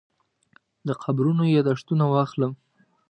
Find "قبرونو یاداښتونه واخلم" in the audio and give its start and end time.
1.03-2.53